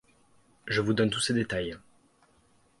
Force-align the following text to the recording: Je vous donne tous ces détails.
Je 0.65 0.81
vous 0.81 0.95
donne 0.95 1.11
tous 1.11 1.19
ces 1.19 1.35
détails. 1.35 1.77